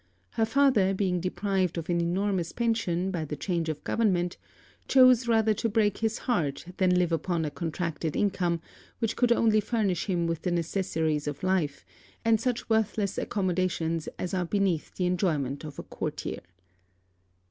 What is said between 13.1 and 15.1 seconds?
accommodations as are beneath the